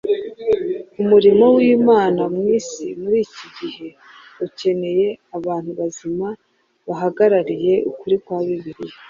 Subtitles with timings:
[1.01, 3.87] Umurimo w’Imana mu isi muri iki gihe
[4.45, 6.27] ukeneye abantu bazima
[6.87, 8.97] bahagarariye ukuri kwa Bibiliya.